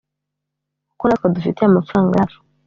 kuko 0.89 1.03
natwe 1.05 1.25
adufitiye 1.27 1.67
amafaranga 1.67 2.13
yacu… 2.19 2.39